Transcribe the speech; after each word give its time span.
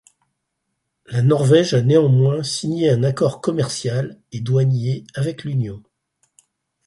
La 1.05 1.21
Norvège 1.21 1.75
a 1.75 1.81
néanmoins 1.83 2.41
signé 2.41 2.89
un 2.89 3.03
accord 3.03 3.39
commercial 3.39 4.19
et 4.31 4.39
douanier 4.39 5.03
avec 5.13 5.43
l’Union. 5.43 5.83